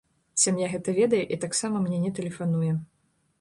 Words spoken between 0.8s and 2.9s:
ведае і таксама мне не тэлефануе.